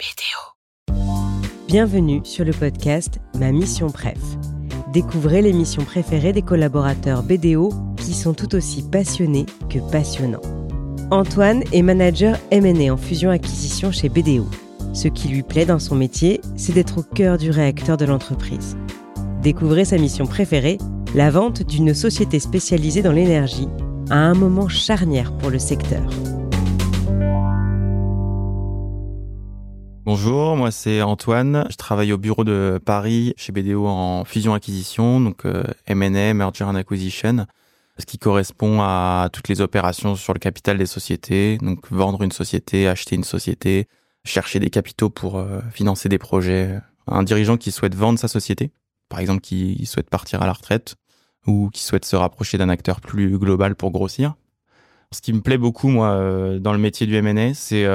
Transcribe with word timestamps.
BDO. 0.00 0.96
Bienvenue 1.68 2.20
sur 2.24 2.44
le 2.44 2.50
podcast 2.50 3.20
Ma 3.38 3.52
Mission 3.52 3.90
Préf. 3.90 4.18
Découvrez 4.92 5.40
les 5.40 5.52
missions 5.52 5.84
préférées 5.84 6.32
des 6.32 6.42
collaborateurs 6.42 7.22
BDO 7.22 7.68
qui 7.96 8.12
sont 8.12 8.34
tout 8.34 8.56
aussi 8.56 8.82
passionnés 8.82 9.46
que 9.70 9.78
passionnants. 9.92 10.42
Antoine 11.12 11.62
est 11.72 11.82
manager 11.82 12.36
M&A 12.50 12.92
en 12.92 12.96
fusion-acquisition 12.96 13.92
chez 13.92 14.08
BDO. 14.08 14.48
Ce 14.94 15.06
qui 15.06 15.28
lui 15.28 15.44
plaît 15.44 15.66
dans 15.66 15.78
son 15.78 15.94
métier, 15.94 16.40
c'est 16.56 16.72
d'être 16.72 16.98
au 16.98 17.02
cœur 17.04 17.38
du 17.38 17.50
réacteur 17.50 17.96
de 17.96 18.04
l'entreprise. 18.04 18.76
Découvrez 19.42 19.84
sa 19.84 19.98
mission 19.98 20.26
préférée, 20.26 20.78
la 21.14 21.30
vente 21.30 21.62
d'une 21.62 21.94
société 21.94 22.40
spécialisée 22.40 23.02
dans 23.02 23.12
l'énergie, 23.12 23.68
à 24.10 24.16
un 24.16 24.34
moment 24.34 24.68
charnière 24.68 25.32
pour 25.36 25.50
le 25.50 25.60
secteur. 25.60 26.02
Bonjour, 30.06 30.54
moi 30.54 30.70
c'est 30.70 31.00
Antoine. 31.00 31.66
Je 31.70 31.76
travaille 31.76 32.12
au 32.12 32.18
bureau 32.18 32.44
de 32.44 32.78
Paris 32.84 33.32
chez 33.38 33.52
BDO 33.52 33.86
en 33.86 34.26
fusion-acquisition, 34.26 35.18
donc 35.18 35.46
euh, 35.46 35.64
M&A, 35.86 36.34
Merger 36.34 36.64
and 36.64 36.74
Acquisition, 36.74 37.46
ce 37.98 38.04
qui 38.04 38.18
correspond 38.18 38.82
à 38.82 39.30
toutes 39.32 39.48
les 39.48 39.62
opérations 39.62 40.14
sur 40.14 40.34
le 40.34 40.40
capital 40.40 40.76
des 40.76 40.84
sociétés, 40.84 41.56
donc 41.56 41.90
vendre 41.90 42.20
une 42.22 42.32
société, 42.32 42.86
acheter 42.86 43.16
une 43.16 43.24
société, 43.24 43.88
chercher 44.26 44.60
des 44.60 44.68
capitaux 44.68 45.08
pour 45.08 45.38
euh, 45.38 45.62
financer 45.72 46.10
des 46.10 46.18
projets. 46.18 46.78
Un 47.06 47.22
dirigeant 47.22 47.56
qui 47.56 47.72
souhaite 47.72 47.94
vendre 47.94 48.18
sa 48.18 48.28
société, 48.28 48.72
par 49.08 49.20
exemple 49.20 49.40
qui 49.40 49.86
souhaite 49.86 50.10
partir 50.10 50.42
à 50.42 50.46
la 50.46 50.52
retraite 50.52 50.96
ou 51.46 51.70
qui 51.72 51.82
souhaite 51.82 52.04
se 52.04 52.16
rapprocher 52.16 52.58
d'un 52.58 52.68
acteur 52.68 53.00
plus 53.00 53.38
global 53.38 53.74
pour 53.74 53.90
grossir. 53.90 54.34
Ce 55.12 55.22
qui 55.22 55.32
me 55.32 55.40
plaît 55.40 55.56
beaucoup 55.56 55.88
moi 55.88 56.10
euh, 56.10 56.58
dans 56.58 56.74
le 56.74 56.78
métier 56.78 57.06
du 57.06 57.16
M&A, 57.16 57.54
c'est 57.54 57.86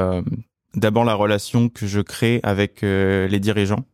d'abord 0.76 1.04
la 1.04 1.14
relation 1.14 1.70
que 1.70 1.88
je 1.88 2.02
crée 2.02 2.40
avec 2.44 2.84
euh, 2.84 3.28
les 3.28 3.40
dirigeants. 3.40 3.86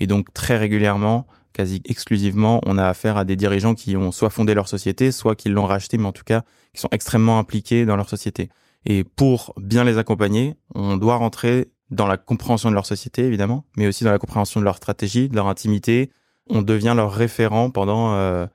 Et 0.00 0.06
donc 0.06 0.32
très 0.32 0.56
régulièrement, 0.56 1.26
quasi 1.52 1.82
exclusivement, 1.84 2.60
on 2.66 2.78
a 2.78 2.86
affaire 2.86 3.16
à 3.16 3.24
des 3.24 3.36
dirigeants 3.36 3.74
qui 3.74 3.96
ont 3.96 4.12
soit 4.12 4.30
fondé 4.30 4.54
leur 4.54 4.68
société, 4.68 5.10
soit 5.10 5.34
qui 5.34 5.48
l'ont 5.48 5.66
racheté, 5.66 5.98
mais 5.98 6.06
en 6.06 6.12
tout 6.12 6.24
cas 6.24 6.42
qui 6.72 6.80
sont 6.80 6.88
extrêmement 6.92 7.38
impliqués 7.38 7.84
dans 7.84 7.96
leur 7.96 8.08
société. 8.08 8.48
Et 8.84 9.04
pour 9.04 9.54
bien 9.56 9.84
les 9.84 9.98
accompagner, 9.98 10.54
on 10.74 10.96
doit 10.96 11.16
rentrer 11.16 11.72
dans 11.90 12.06
la 12.06 12.16
compréhension 12.16 12.68
de 12.68 12.74
leur 12.74 12.86
société, 12.86 13.24
évidemment, 13.24 13.64
mais 13.76 13.86
aussi 13.86 14.04
dans 14.04 14.12
la 14.12 14.18
compréhension 14.18 14.60
de 14.60 14.64
leur 14.64 14.76
stratégie, 14.76 15.28
de 15.28 15.34
leur 15.34 15.48
intimité. 15.48 16.10
On 16.48 16.62
devient 16.62 16.94
leur 16.94 17.12
référent 17.12 17.70
pendant 17.70 18.14
euh, 18.14 18.46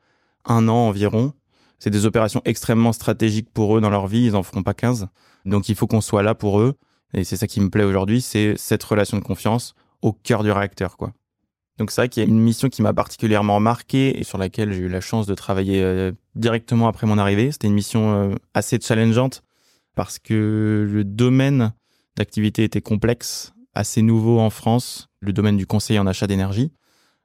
un 0.46 0.68
an 0.68 0.88
environ. 0.88 1.34
C'est 1.80 1.90
des 1.90 2.06
opérations 2.06 2.42
extrêmement 2.46 2.94
stratégiques 2.94 3.52
pour 3.52 3.78
eux 3.78 3.82
dans 3.82 3.90
leur 3.90 4.08
vie, 4.08 4.26
ils 4.28 4.36
en 4.36 4.44
feront 4.44 4.64
pas 4.64 4.74
15. 4.74 5.08
Donc 5.46 5.68
il 5.68 5.76
faut 5.76 5.88
qu'on 5.88 6.02
soit 6.02 6.24
là 6.24 6.36
pour 6.36 6.62
eux 6.62 6.76
et 7.14 7.24
c'est 7.24 7.38
ça 7.38 7.48
qui 7.48 7.62
me 7.62 7.70
plaît 7.70 7.84
aujourd'hui, 7.84 8.22
c'est 8.22 8.56
cette 8.58 8.84
relation 8.84 9.18
de 9.18 9.24
confiance 9.24 9.76
au 10.02 10.14
cœur 10.14 10.44
du 10.44 10.52
réacteur, 10.52 10.98
quoi. 10.98 11.14
Donc 11.78 11.90
c'est 11.90 12.02
vrai 12.02 12.10
qu'il 12.10 12.22
y 12.22 12.26
a 12.26 12.30
une 12.30 12.40
mission 12.40 12.70
qui 12.70 12.82
m'a 12.82 12.94
particulièrement 12.94 13.60
marqué 13.60 14.20
et 14.20 14.24
sur 14.24 14.38
laquelle 14.38 14.74
j'ai 14.74 14.82
eu 14.82 14.90
la 14.90 15.02
chance 15.02 15.26
de 15.26 15.34
travailler 15.34 15.82
euh, 15.82 16.12
directement 16.36 16.88
après 16.88 17.08
mon 17.08 17.18
arrivée. 17.18 17.52
C'était 17.52 17.68
une 17.68 17.74
mission 17.74 18.14
euh, 18.14 18.36
assez 18.54 18.80
challengeante 18.80 19.44
parce 19.96 20.20
que 20.20 20.88
le 20.88 21.04
domaine 21.04 21.74
d'activité 22.16 22.64
était 22.64 22.82
complexe, 22.82 23.54
assez 23.74 24.04
nouveau 24.04 24.40
en 24.40 24.52
France, 24.52 25.10
le 25.20 25.34
domaine 25.34 25.58
du 25.58 25.66
conseil 25.66 25.98
en 25.98 26.06
achat 26.06 26.28
d'énergie. 26.28 26.72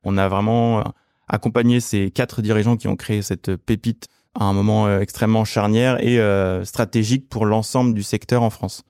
On 0.02 0.16
a 0.16 0.28
vraiment 0.28 0.80
euh, 0.80 0.82
accompagné 1.28 1.80
ces 1.80 2.10
quatre 2.10 2.40
dirigeants 2.40 2.78
qui 2.78 2.88
ont 2.88 2.96
créé 2.96 3.20
cette 3.20 3.54
pépite 3.56 4.06
à 4.34 4.44
un 4.44 4.54
moment 4.54 5.00
extrêmement 5.00 5.44
charnière 5.44 5.98
et 6.00 6.18
stratégique 6.64 7.28
pour 7.28 7.44
l'ensemble 7.44 7.92
du 7.92 8.04
secteur 8.04 8.42
en 8.42 8.50
France. 8.50 8.84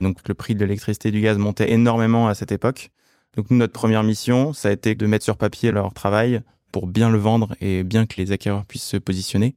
Donc 0.00 0.26
le 0.28 0.34
prix 0.34 0.54
de 0.54 0.64
l'électricité 0.64 1.08
et 1.08 1.12
du 1.12 1.20
gaz 1.20 1.38
montait 1.38 1.72
énormément 1.72 2.28
à 2.28 2.34
cette 2.34 2.52
époque. 2.52 2.90
Donc 3.36 3.50
notre 3.50 3.72
première 3.72 4.02
mission, 4.02 4.52
ça 4.52 4.68
a 4.68 4.72
été 4.72 4.94
de 4.94 5.06
mettre 5.06 5.24
sur 5.24 5.36
papier 5.36 5.70
leur 5.70 5.92
travail 5.92 6.42
pour 6.72 6.86
bien 6.86 7.10
le 7.10 7.18
vendre 7.18 7.54
et 7.60 7.84
bien 7.84 8.06
que 8.06 8.16
les 8.16 8.32
acquéreurs 8.32 8.64
puissent 8.64 8.86
se 8.86 8.96
positionner. 8.96 9.56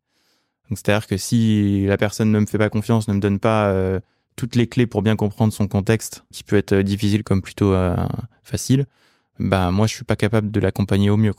Donc 0.70 0.78
c'est-à-dire 0.78 1.08
que 1.08 1.18
si 1.18 1.86
la 1.86 1.98
personne 1.98 2.32
ne 2.32 2.40
me 2.40 2.46
fait 2.46 2.58
pas 2.58 2.70
confiance, 2.70 3.08
ne 3.08 3.14
me 3.14 3.20
donne 3.20 3.40
pas 3.40 3.70
euh, 3.70 4.00
toutes 4.36 4.56
les 4.56 4.68
clés 4.68 4.88
pour 4.88 5.02
bien 5.02 5.16
comprendre 5.16 5.52
son 5.52 5.68
contexte, 5.68 6.24
qui 6.32 6.44
peut 6.44 6.58
être 6.58 6.76
difficile 6.76 7.24
comme 7.24 7.42
plutôt 7.42 7.74
euh, 7.74 7.96
facile, 8.44 8.86
bah 9.40 9.72
moi 9.72 9.88
je 9.88 9.96
suis 9.96 10.06
pas 10.06 10.16
capable 10.16 10.52
de 10.52 10.60
l'accompagner 10.60 11.10
au 11.10 11.18
mieux. 11.18 11.34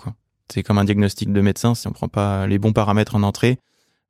C'est 0.52 0.62
comme 0.62 0.78
un 0.78 0.84
diagnostic 0.84 1.32
de 1.32 1.40
médecin, 1.40 1.74
si 1.74 1.86
on 1.86 1.92
prend 1.92 2.08
pas 2.08 2.46
les 2.46 2.58
bons 2.58 2.72
paramètres 2.72 3.14
en 3.14 3.22
entrée, 3.22 3.58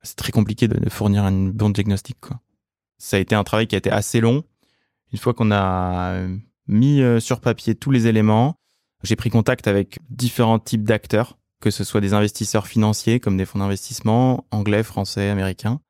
c'est 0.03 0.17
très 0.17 0.33
compliqué 0.33 0.69
de, 0.69 0.79
de 0.79 0.89
fournir 0.89 1.25
un 1.25 1.33
bon 1.33 1.71
diagnostic 1.71 2.17
quoi. 2.21 2.41
Ça 2.97 3.17
a 3.17 3.21
été 3.21 3.35
un 3.35 3.45
travail 3.45 3.67
qui 3.67 3.75
a 3.75 3.79
été 3.79 3.91
assez 3.91 4.21
long, 4.21 4.45
une 5.13 5.19
fois 5.19 5.35
qu'on 5.35 5.51
a 5.51 6.13
euh, 6.13 6.37
mis 6.67 7.03
euh, 7.03 7.21
sur 7.21 7.41
papier 7.41 7.75
tous 7.75 7.91
les 7.91 8.07
éléments, 8.07 8.57
j'ai 9.03 9.17
pris 9.17 9.31
contact 9.31 9.67
avec 9.67 9.99
différents 10.09 10.59
types 10.59 10.85
d'acteurs, 10.85 11.39
que 11.61 11.71
ce 11.71 11.85
soit 11.85 12.01
des 12.01 12.15
investisseurs 12.15 12.67
financiers 12.67 13.21
comme 13.21 13.37
des 13.37 13.45
fonds 13.45 13.59
d'investissement, 13.59 14.47
anglais, 14.51 14.83
français, 14.83 15.29
américains. 15.29 15.81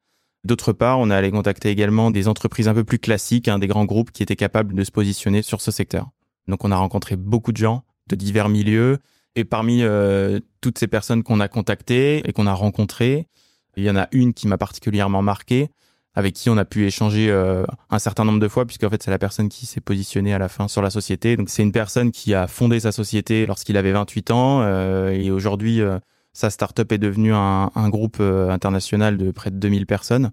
D'autre 0.45 0.73
part, 0.73 0.99
on 0.99 1.11
a 1.11 1.17
allé 1.17 1.31
contacter 1.31 1.69
également 1.69 2.11
des 2.11 2.27
entreprises 2.27 2.69
un 2.69 2.75
peu 2.75 2.85
plus 2.85 2.99
classiques, 2.99 3.49
hein, 3.49 3.59
des 3.59 3.67
grands 3.67 3.85
groupes 3.85 4.11
qui 4.11 4.23
étaient 4.23 4.37
capables 4.37 4.75
de 4.75 4.85
se 4.85 4.91
positionner 4.91 5.43
sur 5.43 5.61
ce 5.61 5.71
secteur. 5.71 6.11
Donc 6.49 6.65
on 6.65 6.73
a 6.73 6.77
rencontré 6.77 7.17
beaucoup 7.17 7.53
de 7.53 7.59
gens 7.59 7.85
de 8.09 8.17
divers 8.17 8.49
milieux, 8.49 8.99
et 9.37 9.45
parmi 9.45 9.83
euh, 9.83 10.41
toutes 10.61 10.79
ces 10.79 10.89
personnes 10.89 11.23
qu'on 11.23 11.41
a 11.41 11.49
contactées 11.49 12.29
et 12.29 12.33
qu'on 12.33 12.47
a 12.47 12.55
rencontrées, 12.55 13.29
il 13.77 13.85
y 13.85 13.91
en 13.91 13.97
a 13.97 14.09
une 14.13 14.35
qui 14.35 14.49
m'a 14.49 14.59
particulièrement 14.59 15.23
marqué, 15.23 15.71
avec 16.15 16.35
qui 16.35 16.51
on 16.51 16.57
a 16.57 16.65
pu 16.65 16.87
échanger 16.87 17.31
euh, 17.31 17.65
un 17.89 17.99
certain 17.99 18.25
nombre 18.25 18.41
de 18.41 18.49
fois, 18.49 18.67
puisque 18.67 18.85
en 18.85 18.91
fait 18.91 19.03
c'est 19.03 19.11
la 19.11 19.19
personne 19.19 19.49
qui 19.49 19.67
s'est 19.67 19.81
positionnée 19.81 20.35
à 20.35 20.39
la 20.39 20.49
fin 20.49 20.69
sur 20.69 20.83
la 20.83 20.91
société. 20.91 21.37
Donc 21.37 21.49
c'est 21.49 21.63
une 21.63 21.73
personne 21.73 22.11
qui 22.11 22.35
a 22.35 22.47
fondé 22.47 22.81
sa 22.81 22.93
société 22.93 23.47
lorsqu'il 23.47 23.77
avait 23.77 23.93
28 23.93 24.31
ans, 24.31 24.63
euh, 24.63 25.11
et 25.11 25.31
aujourd'hui 25.31 25.81
euh, 25.81 25.99
sa 26.33 26.51
startup 26.51 26.91
est 26.93 26.99
devenue 26.99 27.33
un, 27.35 27.71
groupe 27.89 28.21
international 28.21 29.17
de 29.17 29.31
près 29.31 29.51
de 29.51 29.57
2000 29.57 29.87
personnes, 29.87 30.31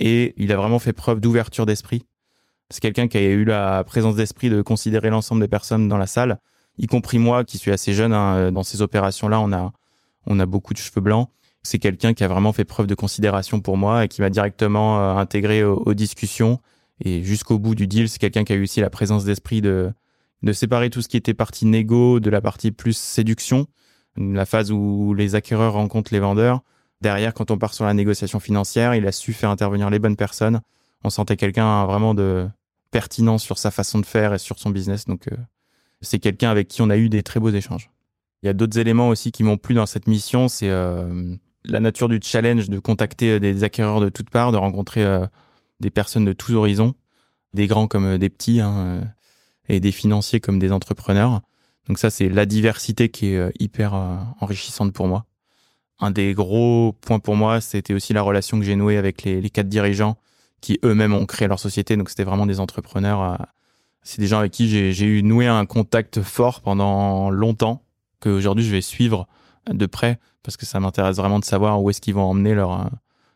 et 0.00 0.34
il 0.36 0.52
a 0.52 0.56
vraiment 0.56 0.78
fait 0.78 0.92
preuve 0.92 1.20
d'ouverture 1.20 1.66
d'esprit. 1.66 2.04
C'est 2.70 2.80
quelqu'un 2.80 3.08
qui 3.08 3.18
a 3.18 3.22
eu 3.22 3.44
la 3.44 3.82
présence 3.84 4.16
d'esprit 4.16 4.50
de 4.50 4.62
considérer 4.62 5.10
l'ensemble 5.10 5.40
des 5.40 5.48
personnes 5.48 5.88
dans 5.88 5.96
la 5.96 6.06
salle, 6.06 6.38
y 6.76 6.86
compris 6.86 7.18
moi 7.18 7.44
qui 7.44 7.56
suis 7.58 7.70
assez 7.70 7.92
jeune. 7.92 8.12
Hein, 8.12 8.52
dans 8.52 8.62
ces 8.62 8.82
opérations-là, 8.82 9.40
on 9.40 9.52
a 9.52 9.72
on 10.26 10.38
a 10.40 10.46
beaucoup 10.46 10.74
de 10.74 10.78
cheveux 10.78 11.00
blancs 11.00 11.28
c'est 11.62 11.78
quelqu'un 11.78 12.14
qui 12.14 12.24
a 12.24 12.28
vraiment 12.28 12.52
fait 12.52 12.64
preuve 12.64 12.86
de 12.86 12.94
considération 12.94 13.60
pour 13.60 13.76
moi 13.76 14.04
et 14.04 14.08
qui 14.08 14.20
m'a 14.20 14.30
directement 14.30 15.00
euh, 15.00 15.16
intégré 15.16 15.64
aux, 15.64 15.94
discussions. 15.94 16.60
Et 17.04 17.22
jusqu'au 17.22 17.58
bout 17.58 17.74
du 17.74 17.86
deal, 17.86 18.08
c'est 18.08 18.18
quelqu'un 18.18 18.44
qui 18.44 18.52
a 18.52 18.56
eu 18.56 18.62
aussi 18.62 18.80
la 18.80 18.90
présence 18.90 19.24
d'esprit 19.24 19.60
de, 19.60 19.92
de 20.42 20.52
séparer 20.52 20.90
tout 20.90 21.02
ce 21.02 21.08
qui 21.08 21.16
était 21.16 21.34
partie 21.34 21.66
négo 21.66 22.20
de 22.20 22.30
la 22.30 22.40
partie 22.40 22.70
plus 22.72 22.96
séduction, 22.96 23.66
la 24.16 24.46
phase 24.46 24.72
où 24.72 25.14
les 25.14 25.34
acquéreurs 25.34 25.74
rencontrent 25.74 26.12
les 26.12 26.20
vendeurs. 26.20 26.62
Derrière, 27.00 27.34
quand 27.34 27.50
on 27.50 27.58
part 27.58 27.74
sur 27.74 27.84
la 27.84 27.94
négociation 27.94 28.40
financière, 28.40 28.94
il 28.94 29.06
a 29.06 29.12
su 29.12 29.32
faire 29.32 29.50
intervenir 29.50 29.90
les 29.90 30.00
bonnes 30.00 30.16
personnes. 30.16 30.60
On 31.04 31.10
sentait 31.10 31.36
quelqu'un 31.36 31.86
vraiment 31.86 32.14
de 32.14 32.48
pertinent 32.90 33.38
sur 33.38 33.58
sa 33.58 33.70
façon 33.70 34.00
de 34.00 34.06
faire 34.06 34.34
et 34.34 34.38
sur 34.38 34.58
son 34.58 34.70
business. 34.70 35.04
Donc, 35.04 35.28
euh, 35.28 35.36
c'est 36.00 36.18
quelqu'un 36.18 36.50
avec 36.50 36.68
qui 36.68 36.82
on 36.82 36.90
a 36.90 36.96
eu 36.96 37.08
des 37.08 37.22
très 37.22 37.38
beaux 37.38 37.50
échanges. 37.50 37.90
Il 38.42 38.46
y 38.46 38.48
a 38.48 38.52
d'autres 38.52 38.78
éléments 38.78 39.08
aussi 39.08 39.32
qui 39.32 39.42
m'ont 39.42 39.56
plu 39.56 39.74
dans 39.74 39.86
cette 39.86 40.06
mission. 40.06 40.48
C'est 40.48 40.70
euh, 40.70 41.34
la 41.70 41.80
nature 41.80 42.08
du 42.08 42.18
challenge 42.22 42.68
de 42.68 42.78
contacter 42.78 43.32
euh, 43.32 43.40
des 43.40 43.64
acquéreurs 43.64 44.00
de 44.00 44.08
toutes 44.08 44.30
parts, 44.30 44.52
de 44.52 44.56
rencontrer 44.56 45.04
euh, 45.04 45.26
des 45.80 45.90
personnes 45.90 46.24
de 46.24 46.32
tous 46.32 46.54
horizons, 46.54 46.94
des 47.54 47.66
grands 47.66 47.86
comme 47.86 48.06
euh, 48.06 48.18
des 48.18 48.30
petits, 48.30 48.60
hein, 48.60 49.02
et 49.68 49.80
des 49.80 49.92
financiers 49.92 50.40
comme 50.40 50.58
des 50.58 50.72
entrepreneurs. 50.72 51.42
Donc 51.88 51.98
ça, 51.98 52.10
c'est 52.10 52.28
la 52.28 52.46
diversité 52.46 53.08
qui 53.08 53.28
est 53.28 53.52
hyper 53.58 53.94
enrichissante 54.40 54.92
pour 54.92 55.08
moi. 55.08 55.24
Un 56.00 56.10
des 56.10 56.34
gros 56.34 56.94
points 57.00 57.18
pour 57.18 57.36
moi, 57.36 57.60
c'était 57.60 57.94
aussi 57.94 58.12
la 58.12 58.22
relation 58.22 58.58
que 58.58 58.64
j'ai 58.64 58.76
nouée 58.76 58.96
avec 58.98 59.22
les, 59.24 59.40
les 59.40 59.50
quatre 59.50 59.68
dirigeants 59.68 60.16
qui 60.60 60.78
eux-mêmes 60.84 61.14
ont 61.14 61.26
créé 61.26 61.48
leur 61.48 61.58
société. 61.58 61.96
Donc 61.96 62.10
c'était 62.10 62.24
vraiment 62.24 62.46
des 62.46 62.60
entrepreneurs. 62.60 63.46
C'est 64.02 64.20
des 64.20 64.26
gens 64.26 64.38
avec 64.38 64.52
qui 64.52 64.68
j'ai 64.68 65.06
eu 65.06 65.22
noué 65.22 65.46
un 65.46 65.66
contact 65.66 66.22
fort 66.22 66.60
pendant 66.60 67.30
longtemps, 67.30 67.82
que 68.20 68.28
aujourd'hui 68.28 68.64
je 68.64 68.70
vais 68.70 68.82
suivre 68.82 69.26
de 69.66 69.86
près 69.86 70.18
parce 70.42 70.56
que 70.56 70.64
ça 70.64 70.80
m'intéresse 70.80 71.16
vraiment 71.16 71.38
de 71.38 71.44
savoir 71.44 71.82
où 71.82 71.90
est-ce 71.90 72.00
qu'ils 72.00 72.14
vont 72.14 72.22
emmener 72.22 72.54
leur 72.54 72.72
euh, 72.72 72.88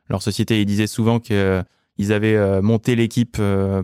leur 0.09 0.23
société. 0.23 0.63
Ils 0.63 0.67
disaient 0.67 0.87
souvent 0.87 1.21
que 1.21 1.35
euh, 1.35 1.63
ils 1.99 2.13
avaient 2.13 2.37
euh, 2.37 2.63
monté 2.63 2.97
l'équipe 2.97 3.39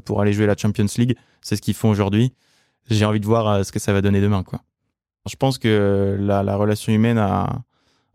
pour 0.04 0.22
aller 0.22 0.32
jouer 0.32 0.46
la 0.46 0.56
Champions 0.56 0.86
League. 0.96 1.14
C'est 1.42 1.56
ce 1.56 1.60
qu'ils 1.60 1.74
font 1.74 1.90
aujourd'hui. 1.90 2.32
J'ai 2.88 3.04
envie 3.04 3.20
de 3.20 3.26
voir 3.26 3.64
ce 3.66 3.70
que 3.70 3.78
ça 3.78 3.92
va 3.92 4.00
donner 4.00 4.22
demain, 4.22 4.42
quoi. 4.42 4.62
Je 5.28 5.36
pense 5.36 5.58
que 5.58 6.16
la, 6.18 6.42
la 6.42 6.56
relation 6.56 6.90
humaine 6.90 7.18
a, 7.18 7.64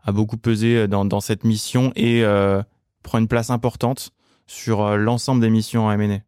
beaucoup 0.08 0.36
pesé 0.36 0.88
dans, 0.88 1.04
dans 1.04 1.20
cette 1.20 1.44
mission 1.44 1.92
et 1.94 2.24
prend 3.04 3.18
une 3.18 3.28
place 3.28 3.50
importante 3.50 4.10
sur 4.48 4.96
l'ensemble 4.96 5.40
des 5.40 5.50
missions 5.50 5.86
en 5.86 5.92
M&A. 5.92 6.18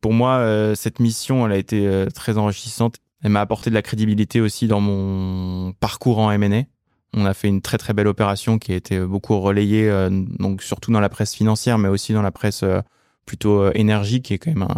Pour 0.00 0.12
moi, 0.12 0.72
cette 0.76 1.00
mission, 1.00 1.46
elle 1.46 1.52
a 1.52 1.56
été 1.56 2.06
très 2.14 2.38
enrichissante. 2.38 2.98
Elle 3.22 3.32
m'a 3.32 3.40
apporté 3.40 3.70
de 3.70 3.74
la 3.74 3.82
crédibilité 3.82 4.40
aussi 4.40 4.68
dans 4.68 4.80
mon 4.80 5.72
parcours 5.72 6.20
en 6.20 6.30
M&A 6.30 6.62
on 7.12 7.24
a 7.24 7.34
fait 7.34 7.48
une 7.48 7.60
très 7.60 7.78
très 7.78 7.92
belle 7.92 8.06
opération 8.06 8.58
qui 8.58 8.72
a 8.72 8.76
été 8.76 9.00
beaucoup 9.00 9.38
relayée, 9.40 9.88
euh, 9.88 10.08
donc 10.10 10.62
surtout 10.62 10.92
dans 10.92 11.00
la 11.00 11.08
presse 11.08 11.34
financière, 11.34 11.78
mais 11.78 11.88
aussi 11.88 12.12
dans 12.12 12.22
la 12.22 12.30
presse 12.30 12.62
euh, 12.62 12.80
plutôt 13.26 13.62
euh, 13.62 13.72
énergie, 13.74 14.22
qui 14.22 14.34
est 14.34 14.38
quand 14.38 14.50
même 14.50 14.68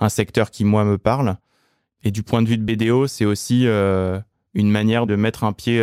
un, 0.00 0.08
secteur 0.08 0.50
qui 0.50 0.64
moi 0.64 0.84
me 0.84 0.98
parle. 0.98 1.36
Et 2.04 2.10
du 2.10 2.22
point 2.22 2.42
de 2.42 2.48
vue 2.48 2.58
de 2.58 2.64
BDO, 2.64 3.06
c'est 3.06 3.24
aussi 3.24 3.66
une 3.66 4.70
manière 4.70 5.06
de 5.06 5.16
mettre 5.16 5.42
un 5.42 5.52
pied 5.52 5.80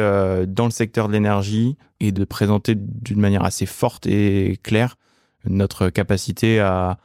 dans 0.48 0.66
le 0.66 0.72
secteur 0.72 1.10
de 1.10 1.14
l'énergie 1.14 1.76
et 2.00 2.14
de 2.14 2.24
présenter 2.24 2.76
d'une 2.78 3.20
manière 3.20 3.44
assez 3.44 3.66
forte 3.66 4.06
et 4.06 4.58
claire 4.64 4.96
notre 5.44 5.90
capacité 5.90 6.62
à 6.62 6.98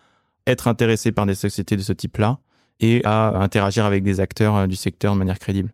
être 0.46 0.68
intéressé 0.68 1.10
par 1.10 1.26
des 1.26 1.34
sociétés 1.34 1.76
de 1.76 1.82
ce 1.82 1.92
type-là 1.92 2.38
et 2.78 3.02
à 3.04 3.38
interagir 3.40 3.86
avec 3.86 4.04
des 4.04 4.20
acteurs 4.20 4.68
du 4.68 4.76
secteur 4.76 5.14
de 5.14 5.18
manière 5.18 5.40
crédible. 5.40 5.72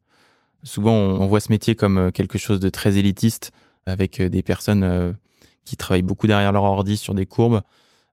Souvent, 0.64 0.94
on 0.94 1.26
voit 1.26 1.40
ce 1.40 1.52
métier 1.52 1.75
comme 1.75 2.11
quelque 2.11 2.38
chose 2.38 2.58
de 2.58 2.69
très 2.69 2.96
élitiste, 2.96 3.52
avec 3.87 4.20
des 4.20 4.43
personnes 4.43 5.14
qui 5.64 5.76
travaillent 5.76 6.02
beaucoup 6.02 6.26
derrière 6.26 6.52
leur 6.52 6.64
ordi 6.64 6.96
sur 6.96 7.14
des 7.14 7.26
courbes. 7.26 7.62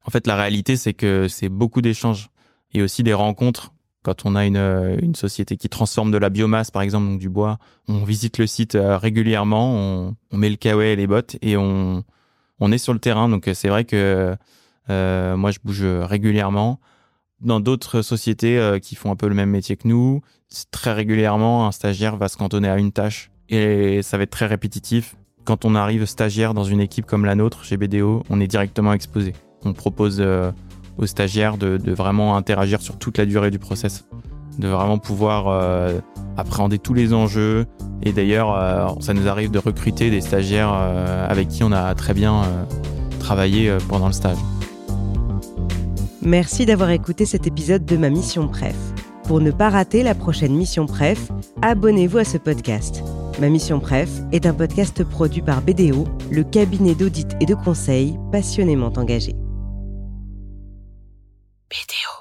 En 0.06 0.12
fait, 0.12 0.28
la 0.28 0.36
réalité, 0.36 0.76
c'est 0.76 0.94
que 0.94 1.28
c'est 1.28 1.50
beaucoup 1.50 1.82
d'échanges 1.82 2.30
et 2.74 2.82
aussi 2.82 3.04
des 3.04 3.14
rencontres. 3.14 3.74
Quand 4.04 4.26
on 4.26 4.36
a 4.36 4.46
une, 4.46 4.98
une 5.02 5.14
société 5.14 5.58
qui 5.58 5.70
transforme 5.70 6.10
de 6.10 6.18
la 6.18 6.30
biomasse, 6.30 6.72
par 6.72 6.82
exemple, 6.82 7.06
donc 7.06 7.20
du 7.20 7.30
bois, 7.30 7.60
on 7.88 8.04
visite 8.04 8.40
le 8.40 8.48
site 8.48 8.74
euh, 8.74 8.98
régulièrement, 8.98 10.16
on, 10.32 10.38
met 10.38 10.50
le 10.50 10.56
kawaii 10.56 10.94
et 10.94 10.96
les 10.96 11.06
bottes 11.06 11.38
et 11.44 11.56
on, 11.56 12.04
on 12.60 12.72
est 12.72 12.80
sur 12.80 12.94
le 12.94 13.00
terrain. 13.00 13.30
Donc 13.30 13.48
c'est 13.54 13.68
vrai 13.68 13.86
que 13.86 14.36
euh, 14.90 15.38
moi, 15.38 15.52
je 15.52 15.60
bouge 15.64 15.84
régulièrement. 15.84 16.80
Dans 17.42 17.60
d'autres 17.60 18.04
sociétés 18.04 18.60
euh, 18.60 18.78
qui 18.78 18.94
font 18.94 19.12
un 19.12 19.16
peu 19.16 19.28
le 19.28 19.34
même 19.34 19.50
métier 19.50 19.76
que 19.76 19.88
nous, 19.88 20.22
très 20.70 20.94
régulièrement, 20.94 21.68
un 21.68 21.72
stagiaire 21.72 22.16
va 22.16 22.28
se 22.28 22.38
cantonner 22.38 22.70
à 22.70 22.78
une 22.78 22.92
tâche 22.92 23.32
et 23.50 24.04
ça 24.04 24.18
va 24.18 24.24
être 24.24 24.30
très 24.30 24.46
répétitif. 24.46 25.16
Quand 25.44 25.66
on 25.66 25.74
arrive 25.74 26.06
stagiaire 26.06 26.54
dans 26.54 26.64
une 26.64 26.80
équipe 26.80 27.08
comme 27.08 27.26
la 27.26 27.34
nôtre 27.34 27.64
chez 27.64 27.78
BDO, 27.78 28.22
on 28.30 28.40
est 28.40 28.48
directement 28.48 28.94
exposé. 28.94 29.34
On 29.66 29.74
propose 29.74 30.18
euh, 30.20 30.52
aux 31.00 31.08
stagiaires 31.08 31.58
de, 31.58 31.80
vraiment 31.92 32.38
interagir 32.38 32.80
sur 32.80 33.00
toute 33.00 33.18
la 33.18 33.26
durée 33.26 33.50
du 33.50 33.58
process, 33.58 34.06
de 34.60 34.68
vraiment 34.68 35.00
pouvoir 35.00 35.48
euh, 35.48 36.00
appréhender 36.38 36.78
tous 36.78 36.94
les 36.94 37.12
enjeux. 37.12 37.66
Et 38.04 38.12
d'ailleurs, 38.12 38.98
ça 39.02 39.14
nous 39.14 39.28
arrive 39.28 39.50
de 39.50 39.60
recruter 39.60 40.12
des 40.12 40.22
stagiaires 40.22 40.74
avec 40.74 41.48
qui 41.50 41.64
on 41.64 41.72
a 41.72 41.94
très 41.94 42.16
bien 42.16 42.44
travaillé 43.20 43.76
pendant 43.90 44.08
le 44.08 44.14
stage. 44.14 44.38
Merci 46.24 46.68
d'avoir 46.68 46.92
écouté 46.92 47.26
cet 47.26 47.48
épisode 47.48 47.84
de 47.84 47.98
ma 47.98 48.12
mission 48.12 48.48
Pref. 48.48 48.76
Pour 49.24 49.42
ne 49.42 49.50
pas 49.50 49.70
rater 49.70 50.04
la 50.04 50.14
prochaine 50.14 50.54
mission 50.54 50.86
Pref, 50.86 51.30
abonnez-vous 51.64 52.20
à 52.20 52.24
ce 52.24 52.38
podcast. 52.38 53.02
Ma 53.40 53.50
mission 53.50 53.80
Pref 53.80 54.08
est 54.32 54.46
un 54.46 54.54
podcast 54.54 55.04
produit 55.04 55.42
par 55.42 55.64
BDO, 55.64 56.06
le 56.30 56.44
cabinet 56.44 56.94
d'audit 56.94 57.36
et 57.40 57.48
de 57.48 57.56
conseil 57.56 58.20
passionnément 58.32 58.94
engagé. 58.98 59.34
BDO. 61.72 62.21